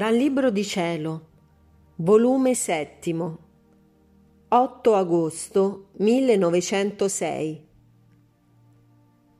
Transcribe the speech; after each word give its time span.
Dal 0.00 0.14
Libro 0.14 0.48
di 0.48 0.64
Cielo, 0.64 1.26
volume 1.96 2.54
settimo, 2.54 3.38
8 4.48 4.94
agosto 4.94 5.88
1906. 5.98 7.66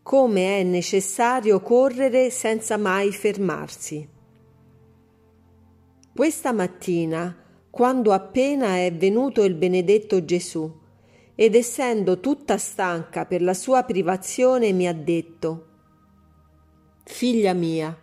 Come 0.03 0.59
è 0.59 0.63
necessario 0.63 1.63
correre 1.63 2.29
senza 2.29 2.77
mai 2.77 3.11
fermarsi. 3.11 4.07
Questa 6.15 6.53
mattina, 6.53 7.35
quando 7.71 8.13
appena 8.13 8.77
è 8.77 8.93
venuto 8.95 9.43
il 9.45 9.55
benedetto 9.55 10.23
Gesù, 10.27 10.71
ed 11.37 11.55
essendo 11.55 12.21
tutta 12.21 12.59
stanca 12.59 13.25
per 13.25 13.41
la 13.41 13.55
sua 13.55 13.83
privazione, 13.85 14.73
mi 14.73 14.87
ha 14.87 14.93
detto, 14.93 15.69
Figlia 17.05 17.55
mia, 17.55 17.99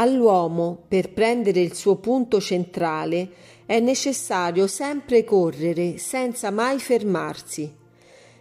All'uomo, 0.00 0.84
per 0.86 1.12
prendere 1.12 1.60
il 1.60 1.74
suo 1.74 1.96
punto 1.96 2.40
centrale, 2.40 3.30
è 3.66 3.80
necessario 3.80 4.68
sempre 4.68 5.24
correre 5.24 5.98
senza 5.98 6.52
mai 6.52 6.78
fermarsi, 6.78 7.74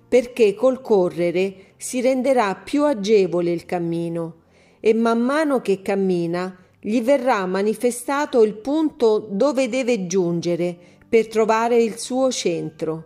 perché 0.07 0.53
col 0.53 0.81
correre 0.81 1.73
si 1.77 1.99
renderà 1.99 2.53
più 2.53 2.83
agevole 2.83 3.51
il 3.51 3.65
cammino 3.65 4.43
e 4.79 4.93
man 4.93 5.19
mano 5.19 5.59
che 5.61 5.81
cammina 5.81 6.55
gli 6.79 7.01
verrà 7.01 7.43
manifestato 7.47 8.43
il 8.43 8.53
punto 8.53 9.27
dove 9.27 9.67
deve 9.67 10.05
giungere 10.05 10.77
per 11.09 11.27
trovare 11.27 11.81
il 11.81 11.97
suo 11.97 12.31
centro 12.31 13.05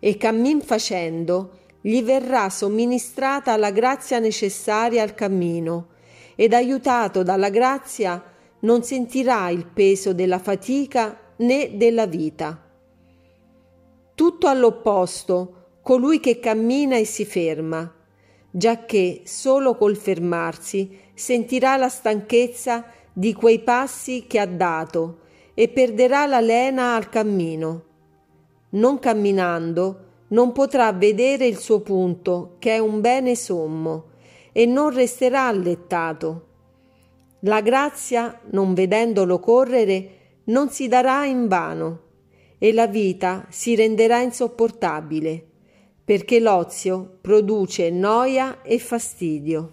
e 0.00 0.16
cammin 0.16 0.62
facendo 0.62 1.58
gli 1.82 2.02
verrà 2.02 2.48
somministrata 2.48 3.54
la 3.58 3.70
grazia 3.70 4.18
necessaria 4.18 5.02
al 5.02 5.14
cammino 5.14 5.88
ed 6.36 6.52
aiutato 6.52 7.22
dalla 7.24 7.50
grazia 7.50 8.22
non 8.60 8.82
sentirà 8.82 9.48
il 9.48 9.66
peso 9.66 10.12
della 10.12 10.38
fatica 10.38 11.18
né 11.38 11.76
della 11.76 12.06
vita. 12.06 12.62
Tutto 14.14 14.46
all'opposto, 14.46 15.78
colui 15.82 16.20
che 16.20 16.38
cammina 16.38 16.96
e 16.96 17.04
si 17.04 17.24
ferma, 17.24 17.92
giacché 18.50 19.22
solo 19.24 19.76
col 19.76 19.96
fermarsi 19.96 20.98
sentirà 21.14 21.76
la 21.76 21.88
stanchezza 21.88 22.86
di 23.12 23.32
quei 23.32 23.60
passi 23.60 24.26
che 24.26 24.38
ha 24.38 24.46
dato 24.46 25.20
e 25.54 25.68
perderà 25.68 26.26
la 26.26 26.40
lena 26.40 26.94
al 26.94 27.08
cammino. 27.08 27.84
Non 28.70 28.98
camminando, 28.98 30.04
non 30.28 30.52
potrà 30.52 30.92
vedere 30.92 31.46
il 31.46 31.56
suo 31.56 31.80
punto, 31.80 32.56
che 32.58 32.74
è 32.74 32.78
un 32.78 33.00
bene 33.00 33.34
sommo, 33.34 34.14
e 34.56 34.64
non 34.64 34.88
resterà 34.88 35.48
allettato. 35.48 36.46
La 37.40 37.60
grazia, 37.60 38.40
non 38.52 38.72
vedendolo 38.72 39.38
correre, 39.38 40.40
non 40.44 40.70
si 40.70 40.88
darà 40.88 41.26
in 41.26 41.46
vano 41.46 42.04
e 42.56 42.72
la 42.72 42.86
vita 42.86 43.44
si 43.50 43.74
renderà 43.74 44.22
insopportabile, 44.22 45.46
perché 46.02 46.40
l'ozio 46.40 47.18
produce 47.20 47.90
noia 47.90 48.62
e 48.62 48.78
fastidio. 48.78 49.72